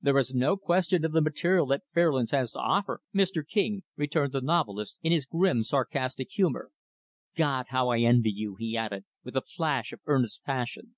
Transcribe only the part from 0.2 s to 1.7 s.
no question of the material